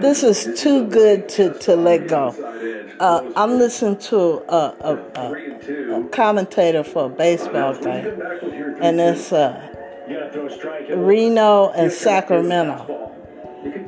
[0.00, 2.28] this is too good to, to let go.
[2.98, 4.18] Uh, I'm listening to
[4.48, 8.20] a, a, a, a, commentator for a baseball game,
[8.80, 9.68] and it's uh,
[10.94, 13.12] Reno and Sacramento.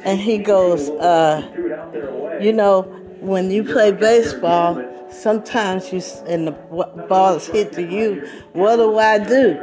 [0.05, 2.83] And he goes, uh, You know,
[3.21, 8.29] when you play baseball, sometimes you and the ball is hit to you.
[8.53, 9.59] What do I do?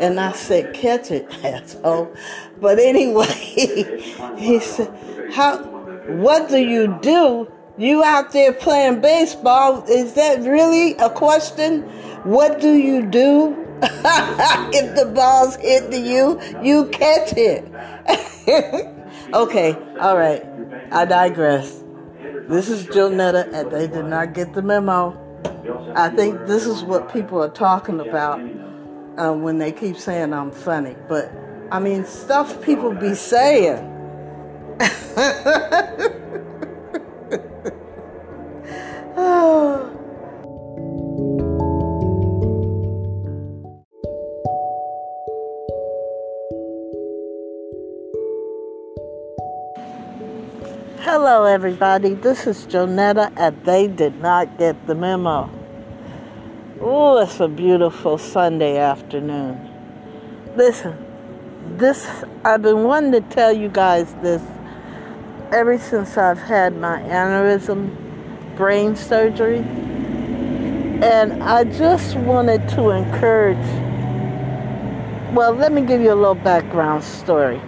[0.00, 2.14] And I said, Catch it, asshole.
[2.60, 3.26] But anyway,
[4.38, 4.92] he said,
[5.32, 5.67] How?
[6.08, 7.52] What do you do?
[7.76, 9.84] You out there playing baseball?
[9.84, 11.82] Is that really a question?
[12.24, 13.50] What do you do
[13.82, 16.40] if the ball's hit to you?
[16.62, 17.64] You catch it.
[19.34, 20.44] okay, all right.
[20.90, 21.84] I digress.
[22.48, 25.12] This is Jonetta, and they did not get the memo.
[25.94, 28.40] I think this is what people are talking about
[29.18, 30.96] uh, when they keep saying I'm funny.
[31.06, 31.30] But
[31.70, 33.97] I mean, stuff people be saying.
[51.00, 52.14] Hello, everybody.
[52.14, 55.50] This is Jonetta, and they did not get the memo.
[56.80, 59.58] Oh, it's a beautiful Sunday afternoon.
[60.54, 60.96] Listen,
[61.76, 62.06] this
[62.44, 64.42] I've been wanting to tell you guys this
[65.52, 69.60] ever since I've had my aneurysm brain surgery.
[71.00, 73.56] And I just wanted to encourage,
[75.34, 77.60] well, let me give you a little background story.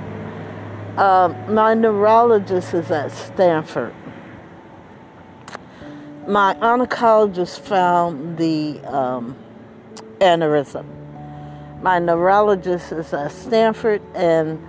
[0.97, 3.95] Um, my neurologist is at Stanford.
[6.27, 9.37] My oncologist found the um,
[10.19, 10.85] aneurysm.
[11.81, 14.61] My neurologist is at Stanford, and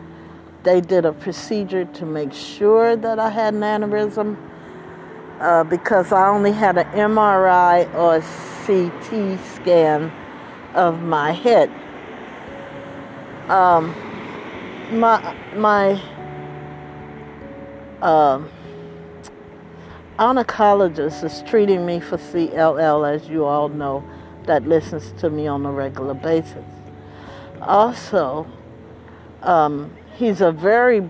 [0.64, 4.38] they did a procedure to make sure that I had an aneurysm
[5.40, 8.22] uh, because I only had an MRI or
[8.66, 10.12] CT scan
[10.76, 11.72] of my head.
[13.50, 13.96] Um,
[14.92, 16.02] my my
[18.02, 18.50] um,
[20.20, 24.04] oncologist is treating me for CLL, as you all know,
[24.46, 26.66] that listens to me on a regular basis.
[27.62, 28.48] Also,
[29.42, 31.10] um, he's a very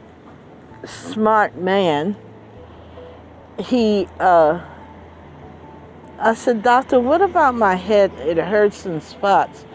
[0.86, 2.16] smart man.
[3.60, 4.62] He, uh,
[6.20, 8.12] I said, Doctor, what about my head?
[8.20, 9.66] It hurts in spots.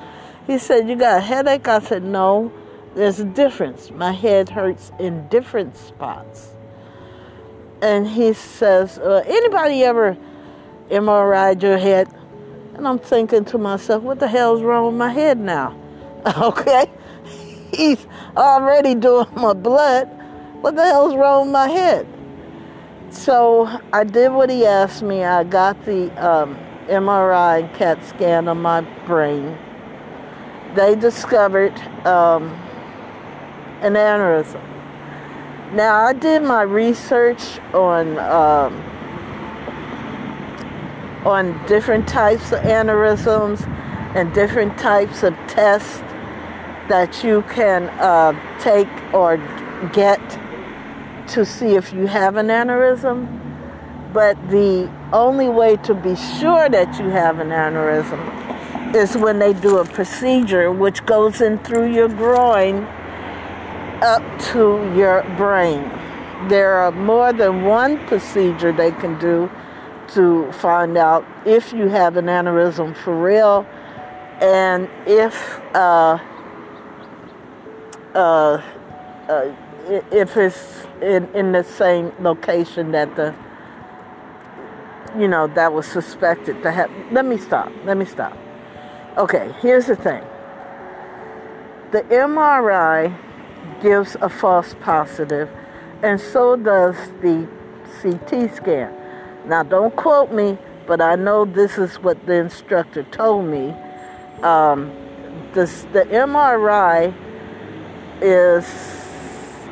[0.47, 1.69] He said, You got a headache?
[1.69, 2.53] I said, No,
[2.95, 3.91] there's a difference.
[3.91, 6.51] My head hurts in different spots.
[7.83, 10.17] And he says, uh, Anybody ever
[10.89, 12.09] MRI'd your head?
[12.75, 15.79] And I'm thinking to myself, What the hell's wrong with my head now?
[16.39, 16.91] Okay?
[17.77, 18.07] He's
[18.37, 20.09] already doing my blood.
[20.63, 22.07] What the hell's wrong with my head?
[23.11, 25.25] So I did what he asked me.
[25.25, 26.57] I got the um,
[26.89, 29.59] MRI and CAT scan on my brain.
[30.75, 31.77] They discovered
[32.07, 32.49] um,
[33.83, 34.63] an aneurysm.
[35.73, 38.83] Now I did my research on um,
[41.27, 43.67] on different types of aneurysms
[44.15, 46.03] and different types of tests
[46.89, 49.37] that you can uh, take or
[49.93, 50.21] get
[51.29, 53.43] to see if you have an aneurysm.
[54.13, 59.53] But the only way to be sure that you have an aneurysm is when they
[59.53, 62.85] do a procedure which goes in through your groin
[64.03, 64.23] up
[64.53, 65.83] to your brain.
[66.49, 69.51] There are more than one procedure they can do
[70.09, 73.67] to find out if you have an aneurysm for real
[74.41, 76.19] and if uh,
[78.17, 78.63] uh,
[79.29, 79.53] uh,
[80.11, 83.35] if it's in, in the same location that the
[85.17, 88.37] you know that was suspected to have let me stop let me stop.
[89.17, 90.25] Okay here's the thing.
[91.93, 93.15] The mri
[93.83, 95.51] gives a false positive
[96.03, 97.47] and so does the
[98.01, 98.93] ct scan.
[99.47, 103.75] Now don't quote me but i know this is what the instructor told me.
[104.43, 104.93] Um,
[105.53, 107.15] this, the mri
[108.23, 108.65] is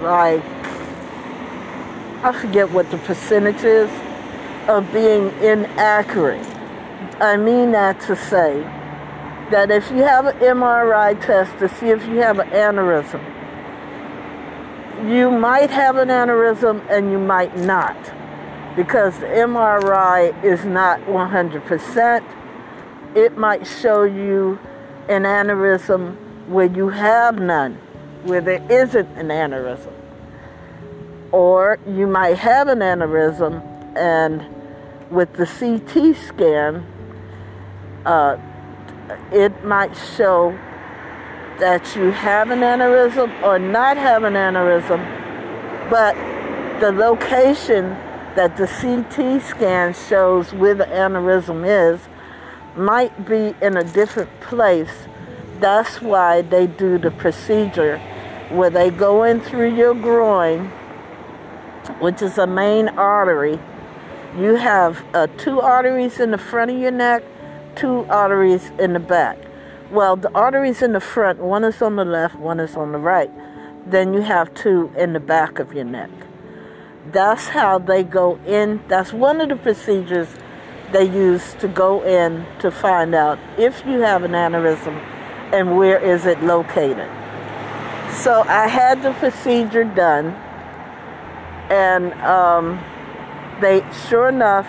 [0.01, 0.45] like
[2.25, 3.91] I forget what the percentage is
[4.69, 6.47] of being inaccurate.
[7.21, 8.63] I mean that to say
[9.51, 13.23] that if you have an MRI test to see if you have an aneurysm,
[15.07, 17.97] you might have an aneurysm and you might not
[18.75, 22.25] because the MRI is not 100%.
[23.15, 24.59] It might show you
[25.09, 26.17] an aneurysm
[26.49, 27.79] where you have none
[28.25, 29.93] where there isn't an aneurysm.
[31.33, 33.63] Or you might have an aneurysm,
[33.97, 34.43] and
[35.11, 36.87] with the CT scan,
[38.07, 38.39] uh,
[39.31, 40.59] it might show
[41.59, 44.99] that you have an aneurysm or not have an aneurysm,
[45.91, 46.15] but
[46.81, 47.91] the location
[48.35, 52.01] that the CT scan shows where the aneurysm is
[52.77, 55.07] might be in a different place.
[55.61, 58.01] That's why they do the procedure
[58.55, 60.69] where they go in through your groin,
[62.01, 63.59] which is a main artery.
[64.39, 67.23] You have uh, two arteries in the front of your neck,
[67.77, 69.39] two arteries in the back.
[69.91, 72.99] Well, the arteries in the front, one is on the left, one is on the
[72.99, 73.31] right.
[73.87, 76.11] Then you have two in the back of your neck.
[77.13, 78.83] That's how they go in.
[78.89, 80.29] That's one of the procedures
[80.93, 84.97] they use to go in to find out if you have an aneurysm
[85.53, 87.11] and where is it located.
[88.23, 90.27] So I had the procedure done,
[91.71, 92.81] and um,
[93.61, 94.67] they, sure enough,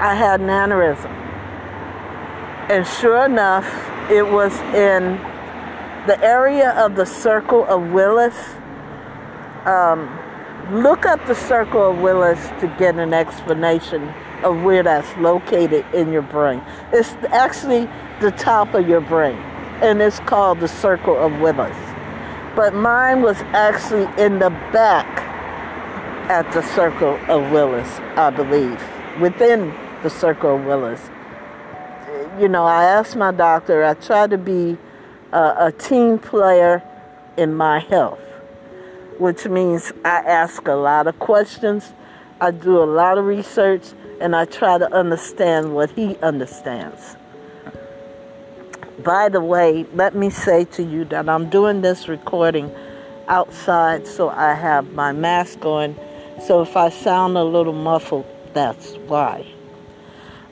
[0.00, 1.10] I had an aneurysm.
[2.70, 3.66] And sure enough,
[4.10, 5.16] it was in
[6.06, 8.36] the area of the circle of Willis.
[9.64, 10.08] Um,
[10.72, 14.08] look up the circle of Willis to get an explanation
[14.42, 16.62] of where that's located in your brain.
[16.92, 17.88] It's actually
[18.20, 19.36] the top of your brain,
[19.82, 21.76] and it's called the circle of Willis.
[22.54, 25.06] But mine was actually in the back
[26.28, 28.82] at the circle of Willis, I believe,
[29.20, 31.00] within the circle of Willis.
[32.38, 34.76] You know, I asked my doctor, I try to be
[35.32, 36.82] a, a team player
[37.36, 38.20] in my health,
[39.18, 41.92] which means I ask a lot of questions,
[42.40, 43.82] I do a lot of research,
[44.20, 47.16] and I try to understand what he understands.
[49.04, 52.74] By the way, let me say to you that I'm doing this recording
[53.28, 55.94] outside, so I have my mask on.
[56.44, 59.46] So if I sound a little muffled, that's why.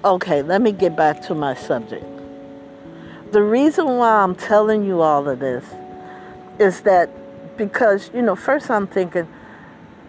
[0.05, 2.05] Okay, let me get back to my subject.
[3.33, 5.65] The reason why I'm telling you all of this
[6.61, 7.11] is that
[7.57, 9.27] because, you know, first I'm thinking,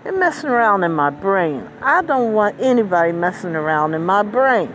[0.04, 1.68] they're messing around in my brain.
[1.82, 4.72] I don't want anybody messing around in my brain.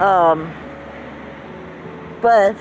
[0.00, 0.52] Um,
[2.20, 2.56] but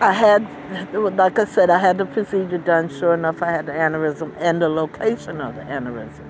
[0.00, 0.46] I had,
[0.92, 2.88] like I said, I had the procedure done.
[2.88, 6.24] Sure enough, I had the aneurysm and the location of the aneurysm.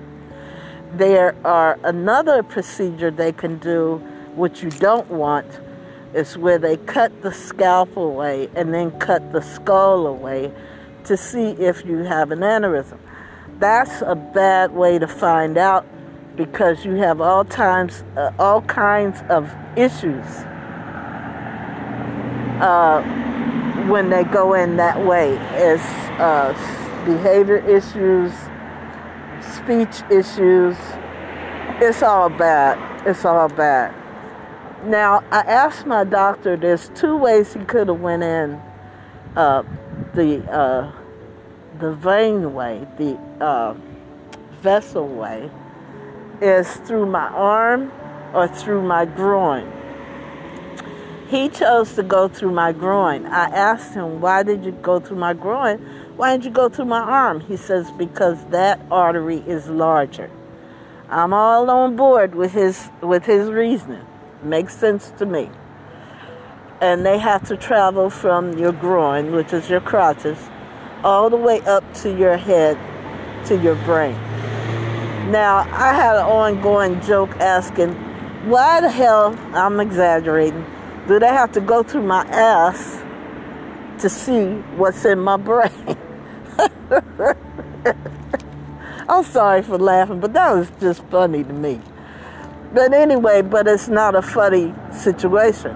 [0.93, 3.97] There are another procedure they can do,
[4.35, 5.45] which you don't want,
[6.15, 10.51] is where they cut the scalp away and then cut the skull away
[11.03, 12.97] to see if you have an aneurysm.
[13.59, 15.85] That's a bad way to find out
[16.35, 20.25] because you have all times, uh, all kinds of issues
[22.61, 23.01] uh,
[23.87, 25.37] when they go in that way.
[25.53, 25.83] It's
[26.19, 26.53] uh,
[27.05, 28.31] behavior issues,
[29.41, 30.75] speech issues.
[31.81, 33.07] It's all bad.
[33.07, 33.95] It's all bad.
[34.85, 36.55] Now I asked my doctor.
[36.55, 38.61] There's two ways he could have went in.
[39.35, 39.63] Uh,
[40.13, 40.91] the uh,
[41.79, 43.75] the vein way, the uh,
[44.61, 45.49] vessel way,
[46.41, 47.91] is through my arm
[48.33, 49.71] or through my groin.
[51.29, 53.27] He chose to go through my groin.
[53.27, 55.77] I asked him, Why did you go through my groin?
[56.15, 57.41] Why didn't you go through my arm?
[57.41, 60.31] He says, Because that artery is larger.
[61.07, 64.03] I'm all on board with his with his reasoning.
[64.41, 65.51] Makes sense to me.
[66.81, 70.39] And they have to travel from your groin, which is your crotches,
[71.03, 72.75] all the way up to your head,
[73.45, 74.13] to your brain.
[75.29, 77.93] Now, I had an ongoing joke asking,
[78.49, 80.65] why the hell, I'm exaggerating,
[81.09, 83.01] do they have to go through my ass
[83.99, 84.45] to see
[84.77, 85.71] what's in my brain?
[89.09, 91.81] I'm sorry for laughing, but that was just funny to me.
[92.75, 95.75] But anyway, but it's not a funny situation.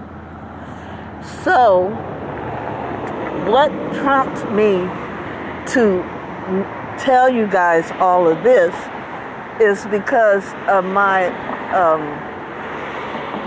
[1.42, 1.88] So,
[3.50, 4.88] what prompted me
[5.72, 6.04] to
[6.96, 8.72] tell you guys all of this
[9.60, 11.26] is because of my,
[11.72, 12.33] um,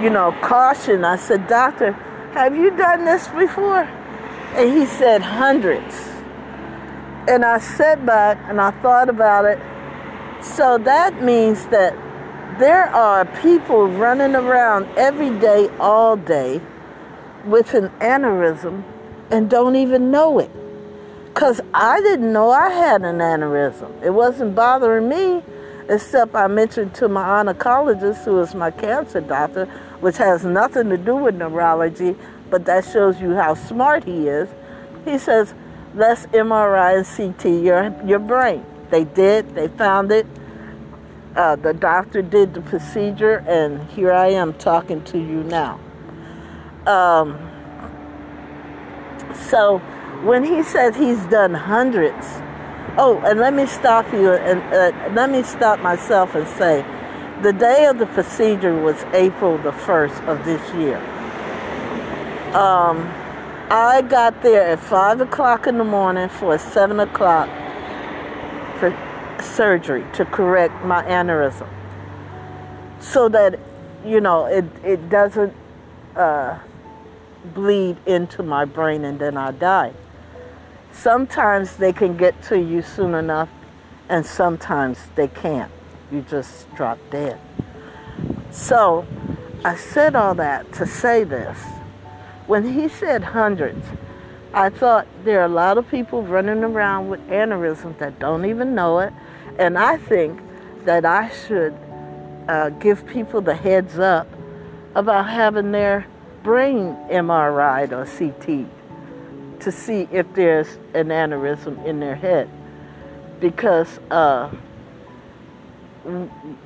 [0.02, 1.04] you know, caution.
[1.04, 1.92] I said, Doctor,
[2.34, 3.82] have you done this before?
[3.82, 5.96] And he said, hundreds.
[7.28, 9.60] And I sat back and I thought about it.
[10.44, 11.94] So that means that
[12.60, 16.62] there are people running around every day, all day,
[17.46, 18.84] with an aneurysm
[19.30, 20.52] and don't even know it.
[21.26, 24.04] Because I didn't know I had an aneurysm.
[24.04, 25.44] It wasn't bothering me,
[25.88, 30.98] except I mentioned to my oncologist, who is my cancer doctor, which has nothing to
[30.98, 32.16] do with neurology,
[32.50, 34.50] but that shows you how smart he is.
[35.06, 35.54] He says,
[35.96, 38.66] let's MRI and CT your, your brain.
[38.90, 39.56] They did.
[39.56, 40.26] They found it.
[41.36, 45.80] Uh, the doctor did the procedure, and here I am talking to you now.
[46.88, 47.38] Um,
[49.50, 49.80] so
[50.24, 52.26] when he says he's done hundreds,
[52.98, 56.84] oh, and let me stop you and uh, let me stop myself and say,
[57.42, 60.98] the day of the procedure was April the first of this year.
[62.56, 63.12] Um,
[63.70, 67.50] I got there at five o'clock in the morning for a seven o'clock
[68.80, 68.96] for
[69.42, 71.70] surgery to correct my aneurysm,
[73.00, 73.60] so that
[74.06, 75.54] you know it it doesn't.
[76.16, 76.58] Uh,
[77.54, 79.94] bleed into my brain and then I die.
[80.92, 83.50] Sometimes they can get to you soon enough,
[84.10, 85.72] and sometimes they can't.
[86.12, 87.40] You just drop dead.
[88.52, 89.06] So
[89.64, 91.58] I said all that to say this.
[92.48, 93.86] When he said hundreds,
[94.54, 98.74] I thought there are a lot of people running around with aneurysms that don't even
[98.74, 99.12] know it,
[99.60, 100.40] and I think
[100.86, 101.76] that I should
[102.48, 104.28] uh, give people the heads up
[104.96, 106.08] about having their
[106.44, 108.66] brain MRI or CT
[109.60, 112.50] to see if there's an aneurysm in their head.
[113.40, 114.50] Because uh,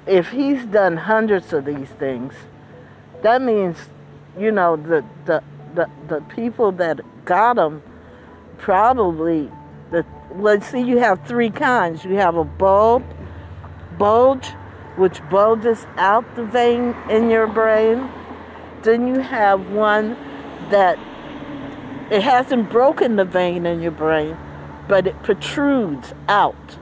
[0.05, 2.33] if he's done hundreds of these things,
[3.21, 3.77] that means,
[4.37, 5.43] you know, the, the,
[5.75, 7.81] the, the people that got him
[8.57, 9.51] probably,
[9.91, 12.03] the, let's see, you have three kinds.
[12.03, 13.03] You have a bulb,
[13.97, 14.47] bulge,
[14.97, 18.09] which bulges out the vein in your brain
[18.83, 20.17] then you have one
[20.69, 20.97] that
[22.11, 24.37] it hasn't broken the vein in your brain,
[24.87, 26.77] but it protrudes out.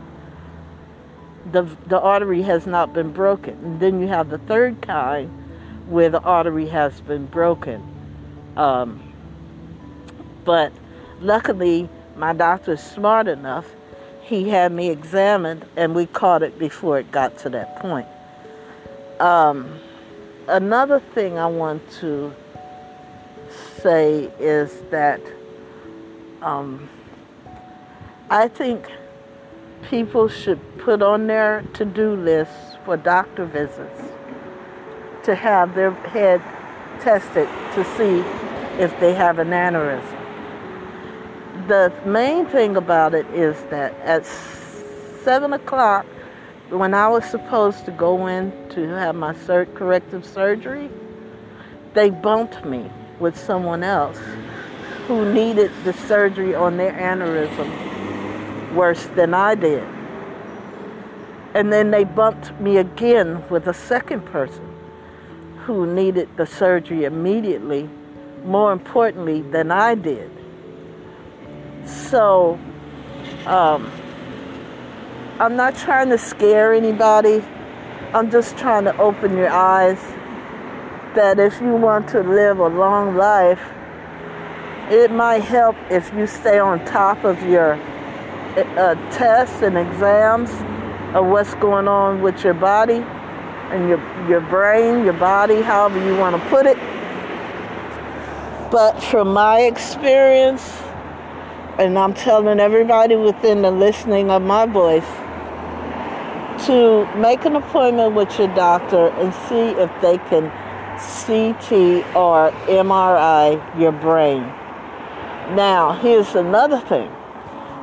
[1.51, 3.53] The, the artery has not been broken.
[3.63, 5.29] And then you have the third kind
[5.87, 7.83] where the artery has been broken.
[8.55, 9.01] Um,
[10.45, 10.71] but
[11.21, 13.65] luckily, my doctor is smart enough.
[14.21, 18.07] He had me examined, and we caught it before it got to that point.
[19.19, 19.79] Um,
[20.47, 22.33] another thing I want to
[23.81, 25.21] say is that
[26.41, 26.89] um,
[28.29, 28.91] I think
[29.83, 32.51] people should put on their to do list
[32.85, 34.01] for doctor visits
[35.23, 36.41] to have their head
[37.01, 38.19] tested to see
[38.81, 40.17] if they have an aneurysm.
[41.67, 46.05] The main thing about it is that at 7 o'clock,
[46.69, 50.89] when I was supposed to go in to have my sur- corrective surgery,
[51.93, 54.19] they bumped me with someone else
[55.07, 57.88] who needed the surgery on their aneurysm
[58.73, 59.83] worse than I did.
[61.53, 64.65] And then they bumped me again with a second person
[65.63, 67.89] who needed the surgery immediately,
[68.43, 70.31] more importantly than I did.
[71.85, 72.59] So,
[73.45, 73.91] um,
[75.39, 77.43] I'm not trying to scare anybody.
[78.13, 79.99] I'm just trying to open your eyes
[81.15, 83.61] that if you want to live a long life,
[84.89, 87.79] it might help if you stay on top of your
[88.57, 90.49] uh, tests and exams
[91.15, 93.03] of what's going on with your body
[93.71, 96.77] and your, your brain, your body, however you want to put it.
[98.71, 100.81] But from my experience,
[101.77, 105.07] and I'm telling everybody within the listening of my voice,
[106.65, 110.51] to make an appointment with your doctor and see if they can
[110.99, 114.41] CT or MRI your brain.
[115.55, 117.09] Now, here's another thing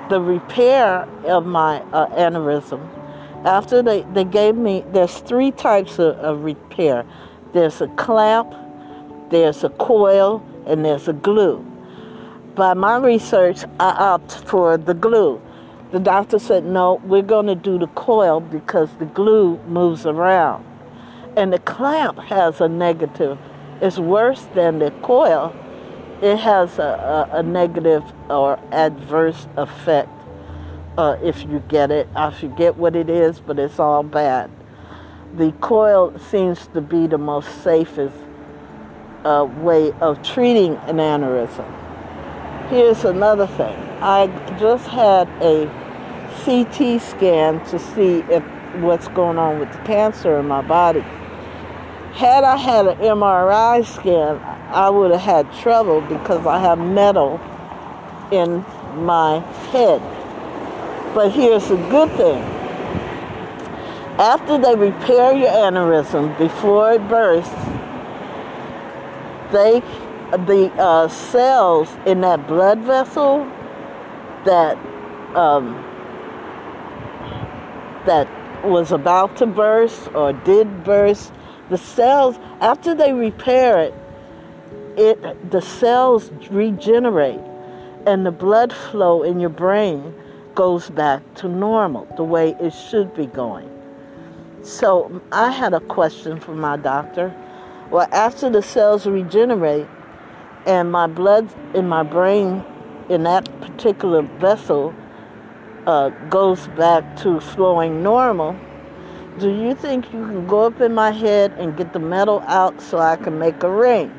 [0.09, 2.81] the repair of my uh, aneurysm.
[3.45, 7.05] After they, they gave me, there's three types of, of repair
[7.53, 8.53] there's a clamp,
[9.31, 11.65] there's a coil, and there's a glue.
[12.55, 15.41] By my research, I opt for the glue
[15.93, 20.65] the doctor said, no, we're going to do the coil because the glue moves around.
[21.37, 23.39] And the clamp has a negative.
[23.81, 25.55] It's worse than the coil.
[26.23, 30.09] It has a, a, a negative or adverse effect
[30.97, 32.09] uh, if you get it.
[32.15, 34.51] I forget what it is, but it's all bad.
[35.37, 38.17] The coil seems to be the most safest
[39.25, 41.71] uh, way of treating an aneurysm.
[42.71, 43.77] Here's another thing.
[44.01, 44.27] I
[44.59, 45.67] just had a
[46.45, 48.43] CT scan to see if
[48.83, 51.01] what's going on with the cancer in my body.
[52.13, 54.37] Had I had an MRI scan,
[54.69, 57.41] I would have had trouble because I have metal
[58.33, 58.65] in
[59.05, 59.39] my
[59.71, 60.03] head.
[61.15, 62.43] But here's the good thing.
[64.19, 67.55] After they repair your aneurysm before it bursts,
[69.53, 69.81] they
[70.33, 73.45] the uh, cells in that blood vessel
[74.45, 74.77] that
[75.37, 75.75] um,
[78.07, 78.29] that
[78.65, 81.33] was about to burst or did burst,
[81.69, 83.95] the cells, after they repair it,
[84.97, 87.41] it the cells regenerate
[88.07, 90.15] and the blood flow in your brain
[90.55, 93.71] goes back to normal, the way it should be going.
[94.62, 97.35] So I had a question for my doctor.
[97.91, 99.87] Well, after the cells regenerate
[100.67, 102.65] and my blood in my brain
[103.09, 104.95] in that particular vessel
[105.87, 108.57] uh, goes back to flowing normal,
[109.38, 112.81] do you think you can go up in my head and get the metal out
[112.81, 114.11] so I can make a ring?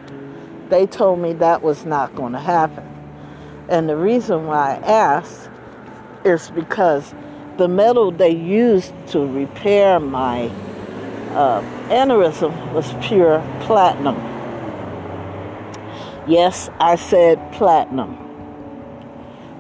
[0.70, 2.84] They told me that was not going to happen.
[3.70, 5.50] And the reason why I asked
[6.26, 7.14] is because
[7.58, 10.50] the metal they used to repair my
[11.32, 14.16] uh, aneurysm was pure platinum.
[16.28, 18.18] Yes, I said platinum.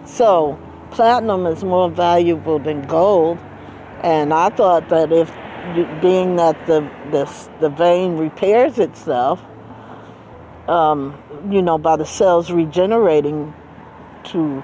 [0.05, 0.59] So,
[0.91, 3.39] platinum is more valuable than gold,
[4.01, 5.29] and I thought that if,
[6.01, 9.41] being that the, the, the vein repairs itself,
[10.67, 11.17] um,
[11.49, 13.53] you know, by the cells regenerating
[14.25, 14.63] to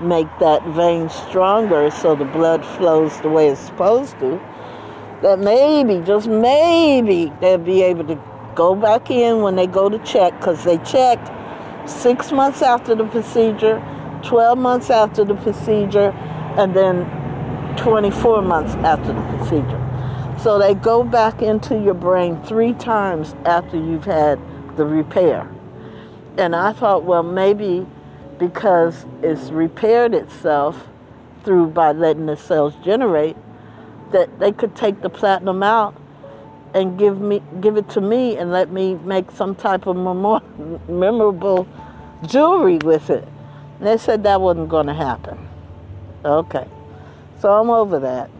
[0.00, 4.40] make that vein stronger so the blood flows the way it's supposed to,
[5.22, 8.18] that maybe, just maybe, they'll be able to
[8.54, 11.30] go back in when they go to check because they checked
[11.88, 13.82] six months after the procedure,
[14.22, 16.10] 12 months after the procedure,
[16.56, 17.04] and then
[17.76, 19.76] 24 months after the procedure.
[20.42, 24.38] So they go back into your brain three times after you've had
[24.80, 25.46] the repair.
[26.38, 27.86] And I thought, well, maybe
[28.38, 30.88] because it's repaired itself
[31.44, 33.36] through by letting the cells generate,
[34.12, 35.94] that they could take the platinum out
[36.72, 40.40] and give me give it to me and let me make some type of memor-
[40.88, 41.68] memorable
[42.26, 43.28] jewelry with it.
[43.78, 45.46] And they said that wasn't going to happen.
[46.24, 46.66] Okay,
[47.38, 48.30] so I'm over that,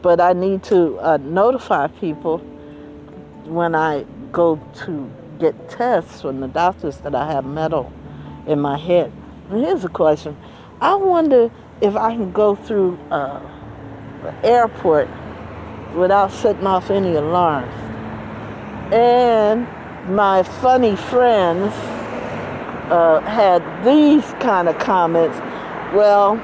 [0.00, 2.38] but I need to uh, notify people
[3.46, 7.92] when I go to get tests from the doctors that I have metal
[8.46, 9.12] in my head.
[9.50, 10.36] And here's a question.
[10.80, 13.40] I wonder if I can go through uh,
[14.22, 15.08] the airport
[15.94, 17.72] without setting off any alarms.
[18.92, 19.66] And
[20.14, 21.72] my funny friends
[22.90, 25.38] uh, had these kind of comments.
[25.94, 26.34] Well,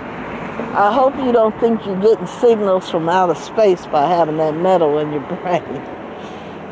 [0.74, 4.98] I hope you don't think you're getting signals from outer space by having that metal
[4.98, 5.62] in your brain.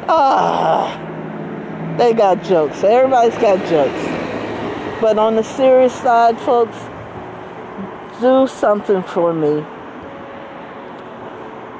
[0.08, 1.09] Ah,
[1.98, 2.82] they got jokes.
[2.82, 5.00] Everybody's got jokes.
[5.00, 6.76] But on the serious side, folks,
[8.20, 9.64] do something for me.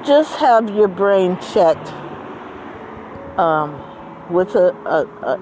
[0.06, 1.88] Just have your brain checked
[3.38, 3.80] um,
[4.30, 5.38] with a, a, a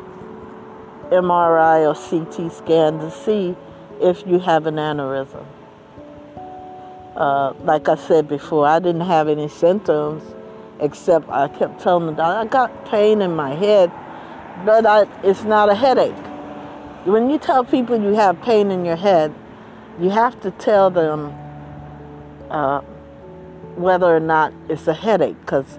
[1.11, 3.57] MRI or CT scan to see
[4.01, 5.47] if you have an aneurysm.
[7.17, 10.23] Uh, like I said before, I didn't have any symptoms
[10.81, 13.91] except I kept telling the doctor I got pain in my head,
[14.65, 16.17] but I, it's not a headache.
[17.05, 19.35] When you tell people you have pain in your head,
[20.01, 21.35] you have to tell them
[22.51, 22.81] uh,
[23.77, 25.79] whether or not it's a headache because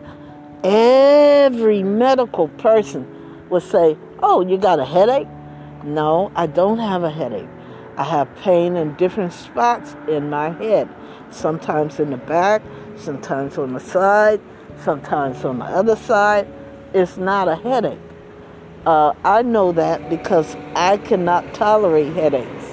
[0.64, 3.08] every medical person
[3.50, 5.28] will say, Oh, you got a headache?
[5.84, 7.48] No, I don't have a headache.
[7.98, 10.90] I have pain in different spots in my head.
[11.32, 12.62] Sometimes in the back,
[12.98, 14.42] sometimes on the side,
[14.84, 16.48] sometimes on the other side.
[16.94, 18.00] It's not a headache.
[18.90, 22.66] Uh, I know that because I cannot tolerate headaches.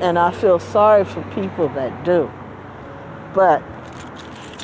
[0.00, 2.32] And I feel sorry for people that do.
[3.34, 3.58] But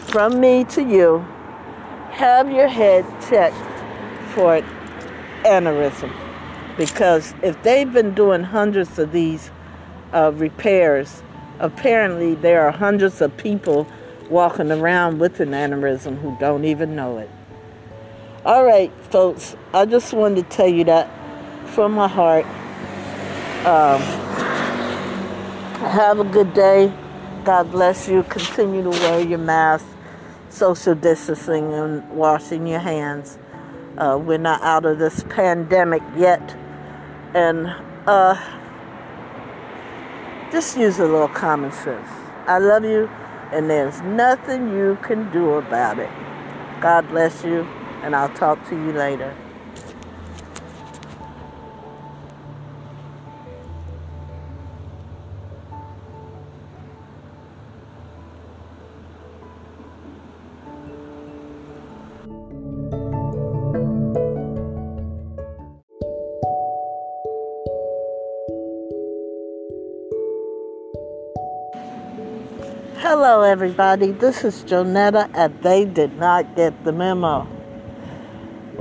[0.07, 1.18] from me to you,
[2.12, 3.55] have your head checked
[4.33, 4.62] for
[5.44, 6.11] aneurysm.
[6.79, 9.51] Because if they've been doing hundreds of these
[10.14, 11.22] uh, repairs,
[11.59, 13.87] apparently there are hundreds of people
[14.31, 17.29] walking around with an aneurysm who don't even know it.
[18.48, 21.11] All right, folks, I just wanted to tell you that
[21.74, 22.46] from my heart.
[23.66, 24.00] Um,
[25.90, 26.90] have a good day.
[27.44, 28.22] God bless you.
[28.22, 29.84] Continue to wear your mask,
[30.48, 33.38] social distancing, and washing your hands.
[33.98, 36.40] Uh, we're not out of this pandemic yet.
[37.34, 37.66] And
[38.06, 38.34] uh,
[40.50, 42.08] just use a little common sense.
[42.46, 43.08] I love you,
[43.52, 46.08] and there's nothing you can do about it.
[46.80, 47.68] God bless you
[48.02, 49.34] and I'll talk to you later.
[73.00, 74.12] Hello, everybody.
[74.12, 77.58] This is Jonetta, and they did not get the memo.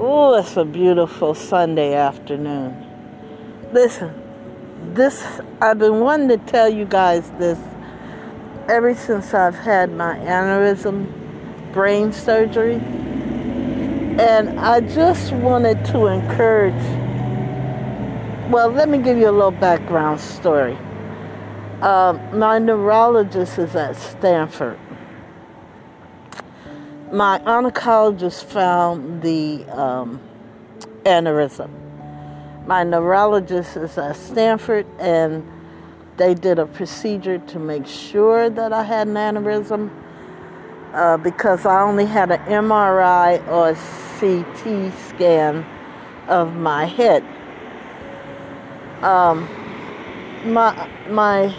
[0.09, 2.73] Oh, it's a beautiful Sunday afternoon.
[3.73, 4.13] Listen,
[4.93, 7.59] this I've been wanting to tell you guys this
[8.69, 11.11] ever since I've had my aneurysm
[11.73, 12.75] brain surgery.
[12.75, 16.81] And I just wanted to encourage
[18.49, 20.77] well, let me give you a little background story.
[21.81, 24.79] Um, my neurologist is at Stanford.
[27.11, 30.21] My oncologist found the um,
[31.03, 31.69] aneurysm.
[32.65, 35.49] My neurologist is at Stanford, and
[36.17, 39.89] they did a procedure to make sure that I had an aneurysm
[40.93, 43.73] uh, because I only had an MRI or
[44.19, 45.65] CT scan
[46.27, 47.23] of my head
[49.01, 49.47] um,
[50.45, 51.53] my my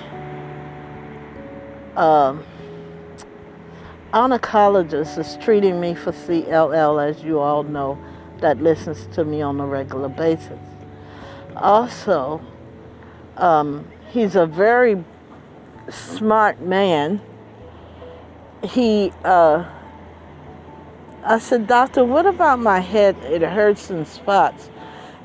[1.97, 2.45] um,
[4.13, 7.99] oncologist is treating me for CLL, as you all know,
[8.41, 10.59] that listens to me on a regular basis.
[11.57, 12.41] Also,
[13.37, 15.05] um, he's a very
[15.91, 17.21] smart man.
[18.63, 19.65] He, uh,
[21.25, 23.17] I said, Doctor, what about my head?
[23.23, 24.71] It hurts in spots.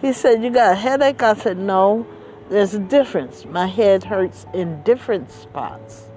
[0.02, 1.24] He said, You got a headache?
[1.24, 2.06] I said, No,
[2.50, 3.46] there's a difference.
[3.46, 6.10] My head hurts in different spots.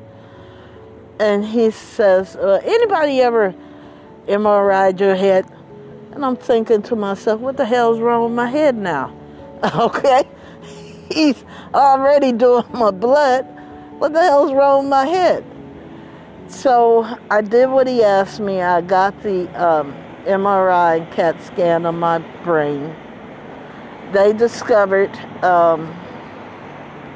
[1.19, 3.55] And he says, Anybody ever
[4.27, 5.47] MRI'd your head?
[6.13, 9.17] And I'm thinking to myself, What the hell's wrong with my head now?
[9.75, 10.29] Okay?
[11.11, 13.47] He's already doing my blood.
[13.99, 15.45] What the hell's wrong with my head?
[16.49, 18.61] So I did what he asked me.
[18.61, 22.95] I got the um, MRI and CAT scan on my brain
[24.13, 25.87] they discovered um,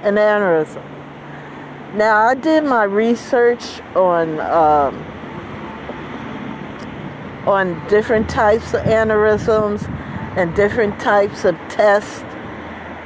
[0.02, 0.84] an aneurysm.
[1.94, 4.94] Now, I did my research on um,
[7.48, 9.88] on different types of aneurysms
[10.37, 12.20] and different types of tests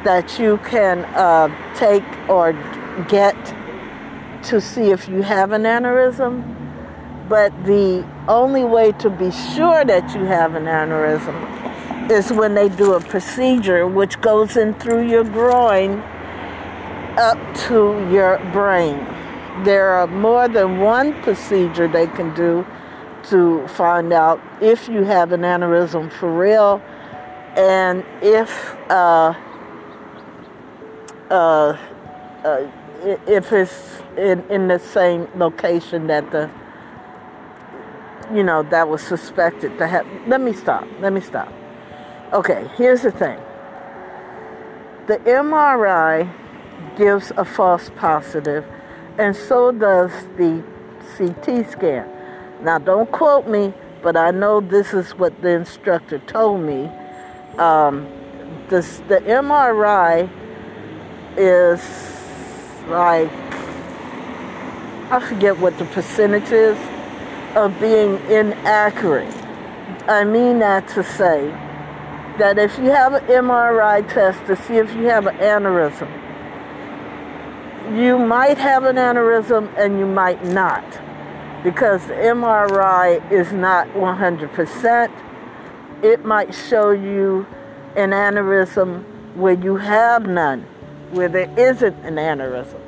[0.05, 2.53] that you can uh, take or
[3.09, 3.35] get
[4.43, 6.45] to see if you have an aneurysm.
[7.27, 12.69] But the only way to be sure that you have an aneurysm is when they
[12.69, 16.03] do a procedure which goes in through your groin
[17.17, 18.99] up to your brain.
[19.65, 22.67] There are more than one procedure they can do
[23.25, 26.83] to find out if you have an aneurysm for real
[27.57, 29.33] and if uh,
[31.31, 31.77] uh,
[32.45, 32.71] uh,
[33.27, 36.51] if it's in, in the same location that the
[38.33, 40.07] you know that was suspected to have.
[40.27, 40.87] Let me stop.
[41.01, 41.53] Let me stop.
[42.33, 43.39] Okay, here's the thing.
[45.07, 46.33] The MRI
[46.97, 48.65] gives a false positive,
[49.19, 50.63] and so does the
[51.17, 52.09] CT scan.
[52.63, 56.91] Now, don't quote me, but I know this is what the instructor told me.
[57.59, 58.09] Um,
[58.69, 60.29] this, the MRI
[61.37, 61.81] is
[62.89, 63.31] like,
[65.11, 66.79] I forget what the percentage is
[67.57, 69.35] of being inaccurate.
[70.09, 71.49] I mean that to say
[72.39, 76.24] that if you have an MRI test to see if you have an aneurysm,
[77.93, 80.85] you might have an aneurysm and you might not
[81.63, 85.11] because the MRI is not 100%.
[86.03, 87.47] It might show you
[87.97, 89.03] an aneurysm
[89.35, 90.63] where you have none,
[91.11, 92.81] where there isn't an aneurysm.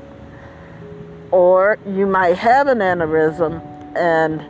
[1.30, 3.62] Or you might have an aneurysm
[3.96, 4.44] and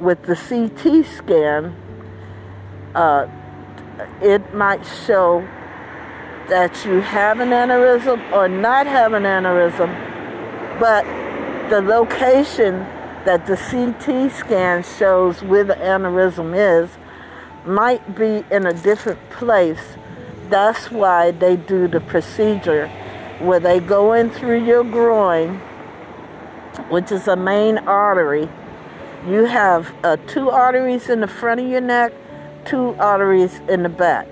[0.00, 1.74] with the CT scan,
[2.94, 3.26] uh,
[4.20, 5.46] it might show
[6.48, 9.88] that you have an aneurysm or not have an aneurysm,
[10.78, 11.04] but
[11.70, 12.80] the location
[13.24, 16.90] that the CT scan shows where the aneurysm is
[17.66, 19.96] might be in a different place.
[20.48, 22.88] That's why they do the procedure
[23.40, 25.56] where they go in through your groin,
[26.88, 28.48] which is a main artery.
[29.26, 32.12] You have uh, two arteries in the front of your neck
[32.66, 34.26] two arteries in the back.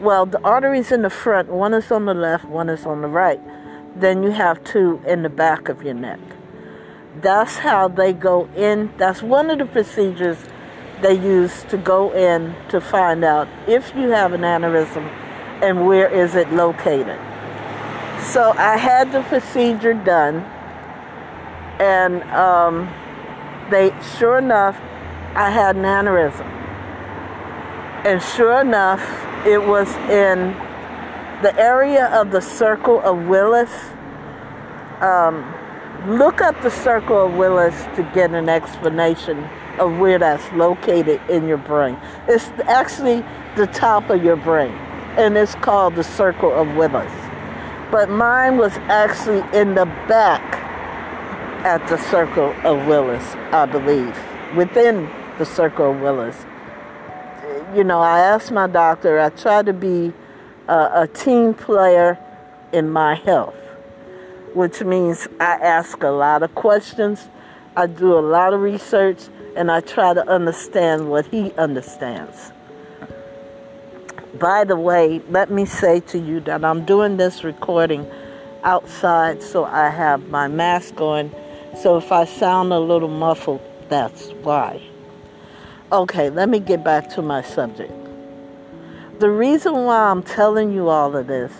[0.00, 3.08] Well, the arteries in the front, one is on the left, one is on the
[3.08, 3.40] right.
[3.98, 6.20] Then you have two in the back of your neck.
[7.22, 8.92] That's how they go in.
[8.98, 10.36] That's one of the procedures
[11.00, 15.06] they use to go in to find out if you have an aneurysm
[15.62, 17.18] and where is it located.
[18.32, 20.40] So I had the procedure done,
[21.80, 22.92] and um,
[23.70, 24.76] they, sure enough,
[25.34, 26.44] I had an aneurysm.
[28.04, 29.00] And sure enough,
[29.46, 30.52] it was in
[31.42, 33.70] the area of the circle of Willis.
[35.00, 35.54] Um,
[36.18, 39.38] look up the circle of Willis to get an explanation
[39.78, 41.96] of where that's located in your brain.
[42.26, 43.24] It's actually
[43.56, 44.72] the top of your brain,
[45.16, 47.12] and it's called the circle of Willis.
[47.90, 50.42] But mine was actually in the back
[51.64, 54.16] at the circle of Willis, I believe,
[54.56, 56.36] within the circle of Willis.
[57.74, 60.12] You know, I asked my doctor, I try to be
[60.68, 62.16] a, a team player
[62.72, 63.56] in my health,
[64.54, 67.28] which means I ask a lot of questions,
[67.76, 69.18] I do a lot of research,
[69.56, 72.52] and I try to understand what he understands.
[74.38, 78.06] By the way, let me say to you that I'm doing this recording
[78.62, 81.34] outside, so I have my mask on.
[81.82, 84.82] So if I sound a little muffled, that's why.
[85.92, 87.92] Okay, let me get back to my subject.
[89.20, 91.52] The reason why I'm telling you all of this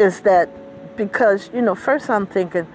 [0.00, 0.50] is that
[0.96, 2.66] because, you know, first I'm thinking,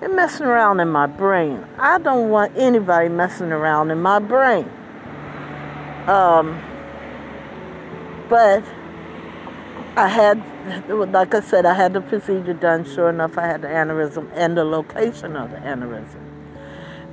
[0.00, 1.64] they're messing around in my brain.
[1.78, 4.68] I don't want anybody messing around in my brain.
[6.08, 6.60] Um,
[8.28, 8.64] but
[9.96, 10.42] I had,
[10.88, 12.84] like I said, I had the procedure done.
[12.84, 16.25] Sure enough, I had the aneurysm and the location of the aneurysm.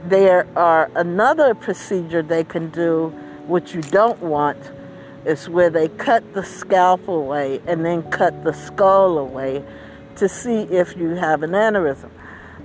[0.06, 3.08] There are another procedure they can do,
[3.48, 4.58] which you don't want,
[5.26, 9.64] is where they cut the scalp away and then cut the skull away
[10.18, 12.10] to see if you have an aneurysm.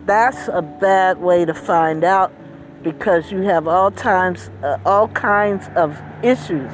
[0.04, 2.32] That's a bad way to find out
[2.82, 6.72] because you have all times, uh, all kinds of issues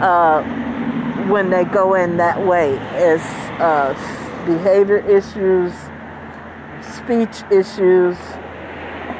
[0.00, 0.42] uh,
[1.28, 2.78] when they go in that way.
[2.94, 3.24] It's
[3.60, 3.94] uh,
[4.46, 5.72] behavior issues,
[7.04, 8.16] speech issues.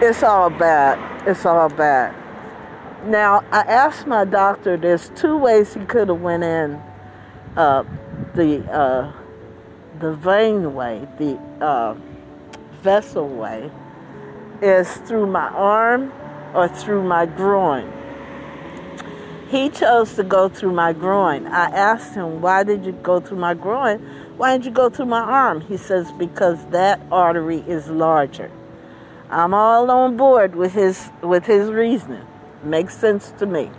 [0.01, 1.29] It's all bad.
[1.29, 2.15] It's all bad.
[3.07, 4.77] Now I asked my doctor.
[4.77, 6.81] There's two ways he could have went in.
[7.57, 7.85] Uh,
[8.35, 9.13] the uh,
[10.01, 11.95] the vein way, the uh,
[12.83, 13.71] vessel way,
[14.63, 16.13] is through my arm
[16.55, 17.93] or through my groin.
[19.49, 21.47] He chose to go through my groin.
[21.47, 24.01] I asked him, Why did you go through my groin?
[24.37, 25.61] Why didn't you go through my arm?
[25.61, 28.51] He says, Because that artery is larger.
[29.31, 32.27] I'm all on board with his with his reasoning.
[32.65, 33.71] Makes sense to me.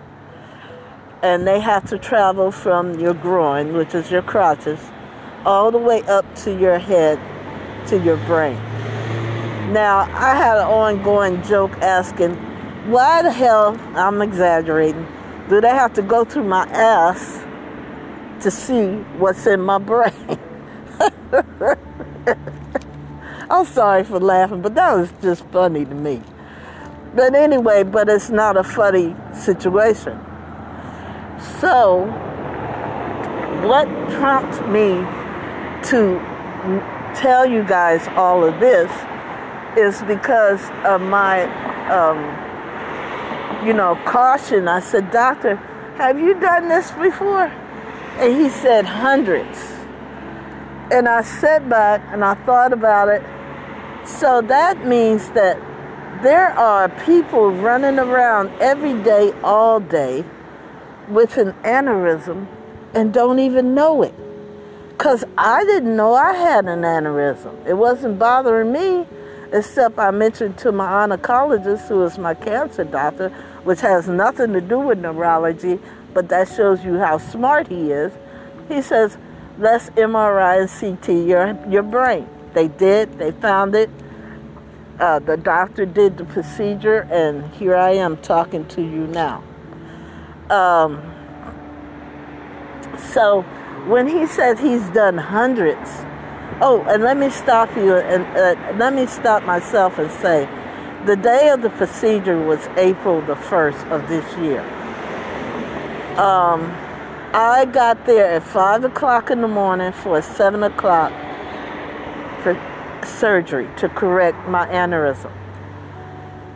[1.22, 4.80] And they have to travel from your groin, which is your crotches,
[5.46, 7.20] all the way up to your head,
[7.88, 8.56] to your brain.
[9.72, 12.36] Now, I had an ongoing joke asking,
[12.92, 15.08] why the hell, I'm exaggerating,
[15.50, 17.43] do they have to go through my ass
[18.44, 20.14] to see what's in my brain?
[23.50, 26.22] I'm sorry for laughing, but that was just funny to me.
[27.16, 30.20] But anyway, but it's not a funny situation.
[31.60, 32.06] So,
[33.66, 35.06] what prompts me
[35.90, 36.20] to
[37.16, 38.92] tell you guys all of this
[39.78, 41.44] is because of my,
[41.90, 42.18] um,
[43.66, 44.68] you know, caution.
[44.68, 45.56] I said, Doctor,
[45.98, 47.52] have you done this before?
[48.18, 49.58] And he said, hundreds.
[50.92, 53.24] And I sat back and I thought about it.
[54.08, 55.58] So that means that
[56.22, 60.24] there are people running around every day, all day,
[61.10, 62.48] with an aneurysm
[62.94, 64.14] and don't even know it.
[64.90, 67.66] Because I didn't know I had an aneurysm.
[67.66, 69.06] It wasn't bothering me,
[69.52, 73.30] except I mentioned to my oncologist, who is my cancer doctor,
[73.64, 75.80] which has nothing to do with neurology,
[76.14, 78.12] but that shows you how smart he is.
[78.68, 79.18] He says,
[79.58, 82.28] let's MRI and CT your, your brain.
[82.54, 83.90] They did, they found it.
[85.00, 89.44] Uh, the doctor did the procedure, and here I am talking to you now.
[90.50, 91.02] Um,
[93.12, 93.42] so
[93.88, 95.90] when he says he's done hundreds,
[96.62, 100.48] oh, and let me stop you and uh, let me stop myself and say,
[101.06, 104.62] the day of the procedure was April the first of this year.
[106.18, 106.72] Um,
[107.34, 111.12] I got there at five o'clock in the morning for a seven o'clock
[112.44, 112.60] for
[113.06, 115.32] surgery to correct my aneurysm,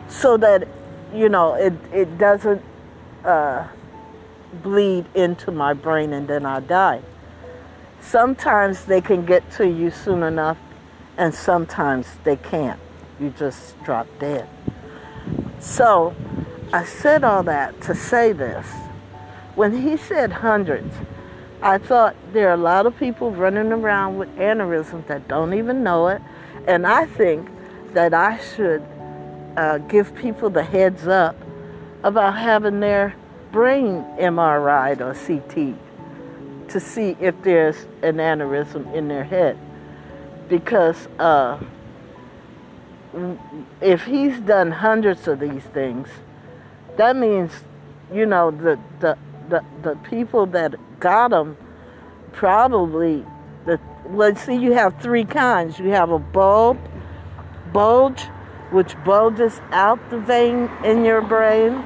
[0.08, 0.68] so that
[1.14, 2.62] you know it it doesn't.
[3.24, 3.66] Uh,
[4.62, 7.02] bleed into my brain and then I die.
[8.00, 10.58] Sometimes they can get to you soon enough,
[11.16, 12.80] and sometimes they can't.
[13.20, 14.48] You just drop dead.
[15.58, 16.14] So
[16.72, 18.66] I said all that to say this.
[19.58, 20.94] When he said hundreds,
[21.62, 25.82] I thought there are a lot of people running around with aneurysms that don't even
[25.84, 26.22] know it,
[26.68, 27.48] and I think
[27.94, 28.84] that I should
[29.56, 31.36] uh, give people the heads up
[32.04, 33.16] about having their
[33.52, 35.76] brain MRI or CT
[36.70, 39.58] to see if there's an aneurysm in their head.
[40.48, 41.58] because uh,
[43.80, 46.08] if he's done hundreds of these things,
[46.96, 47.52] that means,
[48.12, 49.18] you know, the the
[49.48, 51.56] the, the people that got them
[52.32, 53.24] probably
[53.66, 55.78] the well see you have three kinds.
[55.78, 56.78] You have a bulb
[57.72, 58.22] bulge
[58.70, 61.84] which bulges out the vein in your brain.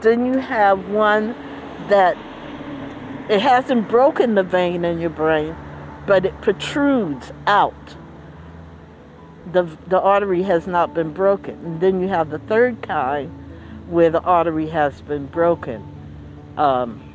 [0.00, 1.34] Then you have one
[1.88, 2.16] that
[3.30, 5.56] it hasn't broken the vein in your brain,
[6.06, 7.96] but it protrudes out.
[9.52, 11.54] The, the artery has not been broken.
[11.64, 13.30] And then you have the third kind
[13.88, 15.91] where the artery has been broken.
[16.56, 17.14] Um,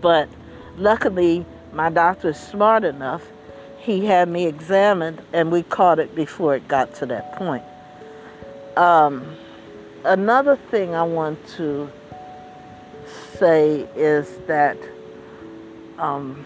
[0.00, 0.28] but
[0.76, 3.26] luckily, my doctor is smart enough.
[3.78, 7.64] He had me examined, and we caught it before it got to that point.
[8.76, 9.36] Um,
[10.04, 11.90] another thing I want to
[13.38, 14.76] say is that
[15.98, 16.44] um,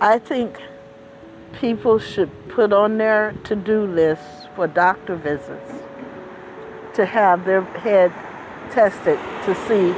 [0.00, 0.58] I think
[1.52, 5.72] people should put on their to do list for doctor visits
[6.94, 8.12] to have their head
[8.72, 9.90] tested to see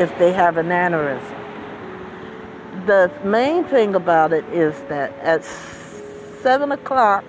[0.00, 1.36] if they have an aneurysm.
[2.86, 7.24] The main thing about it is that at 7 o'clock,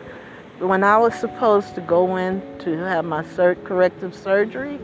[0.60, 4.80] when I was supposed to go in to have my sur- corrective surgery,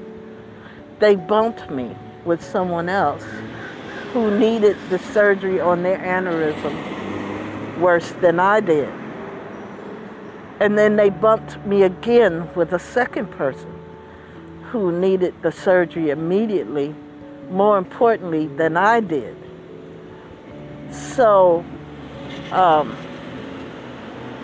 [0.99, 3.25] they bumped me with someone else
[4.11, 8.89] who needed the surgery on their aneurysm worse than I did.
[10.59, 13.76] And then they bumped me again with a second person
[14.67, 16.93] who needed the surgery immediately,
[17.49, 19.37] more importantly than I did.
[20.91, 21.63] So,
[22.51, 22.95] um,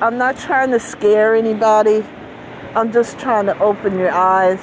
[0.02, 2.06] I'm not trying to scare anybody.
[2.76, 4.62] I'm just trying to open your eyes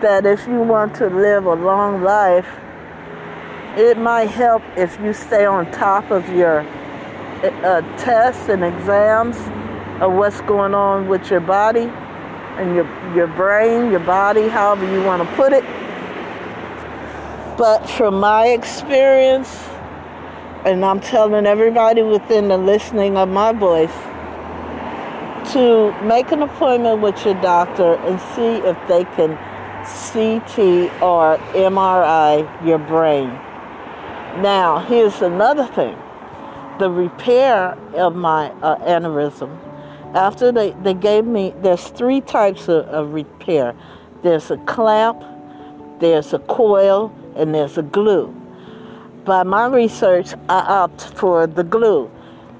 [0.00, 2.48] that if you want to live a long life,
[3.76, 6.60] it might help if you stay on top of your
[7.42, 9.36] uh, tests and exams
[10.02, 11.90] of what's going on with your body
[12.58, 15.64] and your your brain, your body, however you want to put it.
[17.56, 19.48] But from my experience,
[20.64, 23.94] and I'm telling everybody within the listening of my voice,
[25.52, 29.36] to make an appointment with your doctor and see if they can
[29.88, 33.28] CT or MRI your brain.
[34.42, 35.96] Now, here's another thing
[36.78, 39.67] the repair of my uh, aneurysm.
[40.14, 43.74] After they, they gave me, there's three types of, of repair
[44.22, 45.22] there's a clamp,
[46.00, 48.34] there's a coil, and there's a glue.
[49.24, 52.10] By my research, I opt for the glue.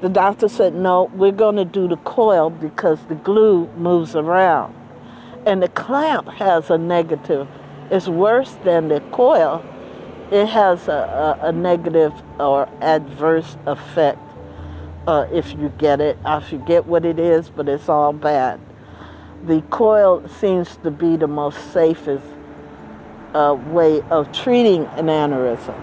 [0.01, 4.75] The doctor said, no, we're going to do the coil because the glue moves around
[5.49, 7.49] and the clamp has a negative.
[7.91, 9.65] It's worse than the coil.
[10.31, 14.19] It has a, a, a negative or adverse effect
[15.09, 16.19] uh, if you get it.
[16.25, 18.61] I forget what it is, but it's all bad.
[19.45, 22.25] The coil seems to be the most safest
[23.35, 25.77] uh, way of treating an aneurysm.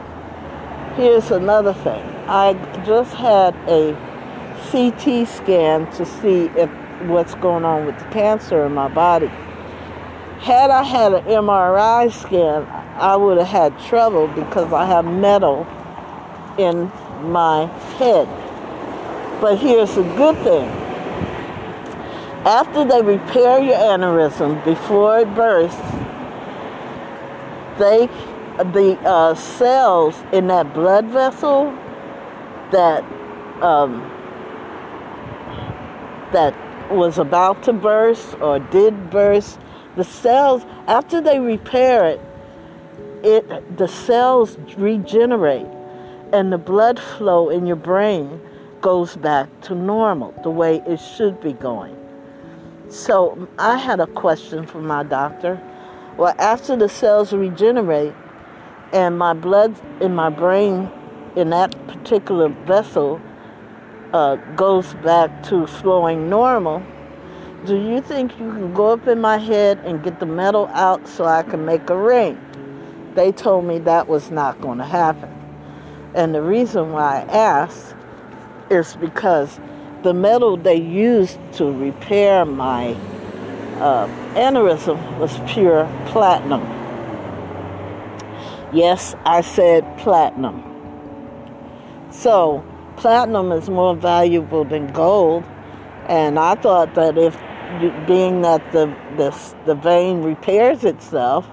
[0.96, 2.04] Here's another thing.
[2.28, 2.54] I
[2.86, 3.94] just had a
[4.72, 6.70] CT scan to see if
[7.10, 9.30] what's going on with the cancer in my body
[10.40, 12.64] had I had an MRI scan,
[12.98, 15.66] I would have had trouble because I have metal
[16.58, 16.92] in
[17.32, 17.66] my
[17.98, 18.45] head.
[19.46, 20.68] But here's the good thing.
[22.48, 25.80] After they repair your aneurysm before it bursts,
[27.78, 28.08] they
[28.74, 31.66] the uh, cells in that blood vessel
[32.72, 33.04] that
[33.62, 34.02] um,
[36.34, 36.56] that
[36.92, 39.60] was about to burst or did burst
[39.96, 42.22] the cells, after they repair it,
[43.24, 45.68] it the cells regenerate
[46.34, 48.42] and the blood flow in your brain
[48.86, 51.98] goes back to normal, the way it should be going.
[52.88, 55.60] So I had a question for my doctor.
[56.18, 58.14] Well, after the cells regenerate
[58.94, 60.92] and my blood in my brain
[61.36, 63.20] in that particular vessel
[64.14, 66.84] uh, goes back to flowing normal,
[67.66, 71.08] do you think you can go up in my head and get the metal out
[71.08, 72.40] so I can make a ring?
[73.16, 75.32] They told me that was not going to happen.
[76.14, 77.95] And the reason why I asked
[78.70, 79.60] is because
[80.04, 82.96] the metal they used to repair my
[83.80, 86.62] uh, aneurysm was pure platinum.
[88.74, 90.64] Yes, I said platinum.
[92.12, 92.64] So,
[92.98, 95.44] platinum is more valuable than gold.
[96.08, 97.36] And I thought that if
[98.08, 98.86] being that the
[99.18, 99.32] the,
[99.66, 101.48] the vein repairs itself,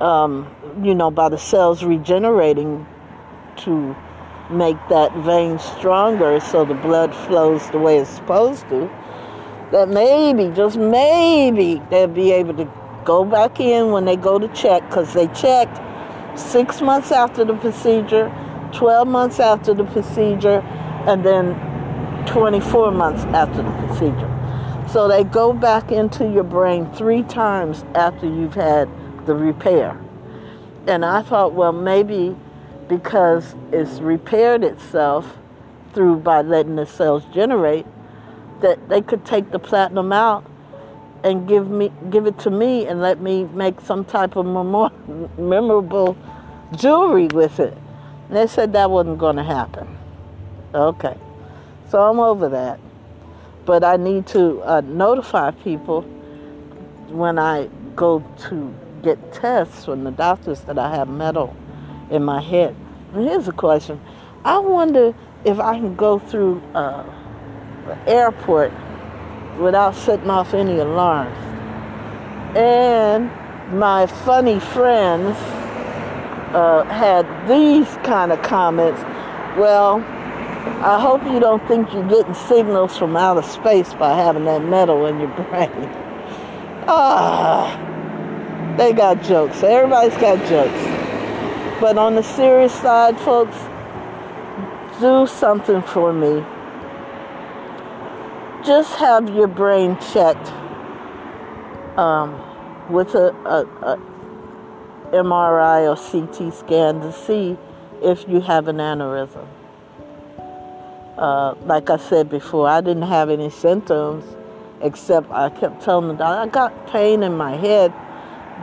[0.00, 2.86] um, you know, by the cells regenerating
[3.56, 3.96] to
[4.52, 8.90] make that vein stronger so the blood flows the way it's supposed to,
[9.70, 12.70] that maybe, just maybe, they'll be able to
[13.04, 15.80] go back in when they go to check because they checked
[16.38, 18.32] six months after the procedure,
[18.72, 20.60] 12 months after the procedure,
[21.06, 21.54] and then
[22.26, 24.28] 24 months after the procedure.
[24.88, 28.88] So they go back into your brain three times after you've had
[29.26, 29.98] the repair.
[30.86, 32.36] And I thought, well, maybe
[32.88, 35.36] because it's repaired itself
[35.94, 37.86] through by letting the cells generate,
[38.60, 40.44] that they could take the platinum out
[41.24, 44.46] and give me give it to me and let me make some type of
[45.38, 46.16] memorable
[46.74, 47.76] jewelry with it.
[48.28, 49.98] And they said that wasn't going to happen.
[50.74, 51.16] Okay,
[51.90, 52.80] so I'm over that
[53.64, 56.02] but I need to uh, notify people
[57.08, 61.54] when I go to get tests from the doctors that I have metal
[62.12, 62.76] in my head.
[63.14, 64.00] And here's a question
[64.44, 67.04] I wonder if I can go through uh,
[67.86, 68.72] the airport
[69.58, 71.36] without setting off any alarms.
[72.56, 73.30] And
[73.78, 75.36] my funny friends
[76.54, 79.00] uh, had these kind of comments.
[79.58, 80.00] Well,
[80.84, 85.06] I hope you don't think you're getting signals from outer space by having that metal
[85.06, 85.88] in your brain.
[86.88, 89.62] Ah, they got jokes.
[89.62, 91.01] Everybody's got jokes.
[91.82, 93.56] But on the serious side, folks,
[95.00, 96.44] do something for me.
[98.64, 100.46] Just have your brain checked
[101.98, 102.40] um,
[102.88, 103.98] with a, a, a
[105.12, 107.58] MRI or CT scan to see
[108.00, 109.48] if you have an aneurysm.
[111.18, 114.24] Uh, like I said before, I didn't have any symptoms
[114.82, 117.92] except I kept telling the doctor, I got pain in my head,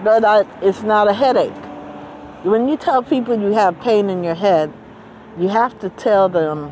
[0.05, 1.68] but I, it's not a headache.
[2.43, 4.71] When you tell people you have pain in your head,
[5.37, 6.71] you have to tell them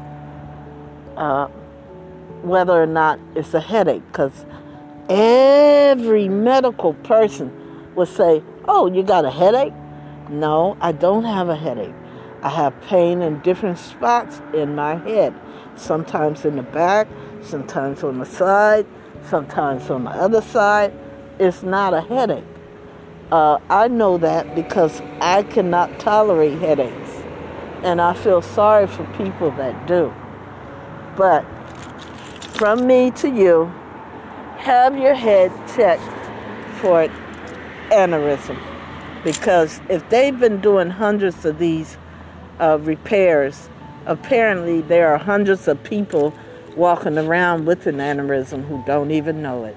[1.15, 1.47] uh,
[2.41, 4.45] whether or not it's a headache because
[5.09, 7.51] every medical person
[7.95, 9.73] will say, Oh, you got a headache?
[10.29, 11.95] No, I don't have a headache.
[12.41, 15.33] I have pain in different spots in my head
[15.77, 17.07] sometimes in the back,
[17.41, 18.85] sometimes on the side,
[19.29, 20.93] sometimes on the other side.
[21.39, 22.43] It's not a headache.
[23.31, 27.23] Uh, I know that because I cannot tolerate headaches.
[27.83, 30.13] And I feel sorry for people that do.
[31.15, 31.41] But
[32.57, 33.65] from me to you,
[34.57, 36.01] have your head checked
[36.79, 37.07] for
[37.89, 38.59] aneurysm.
[39.23, 41.97] Because if they've been doing hundreds of these
[42.59, 43.69] uh, repairs
[44.07, 46.33] apparently there are hundreds of people
[46.75, 49.75] walking around with an aneurysm who don't even know it.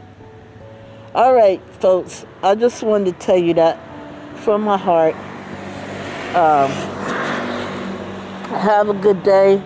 [1.12, 3.80] All right, folks, I just wanted to tell you that
[4.38, 5.16] from my heart.
[6.36, 6.70] Um,
[8.60, 9.60] have a good day.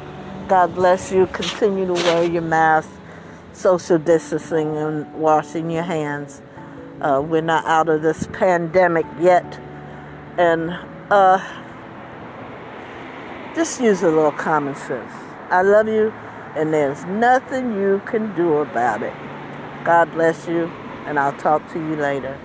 [0.48, 1.26] God bless you.
[1.26, 2.88] Continue to wear your mask,
[3.52, 6.40] social distancing, and washing your hands.
[7.02, 9.60] Uh, we're not out of this pandemic yet.
[10.38, 10.70] And,
[11.10, 11.46] uh,
[13.54, 15.12] just use a little common sense.
[15.50, 16.10] I love you,
[16.56, 19.12] and there's nothing you can do about it.
[19.84, 20.72] God bless you,
[21.04, 22.44] and I'll talk to you later.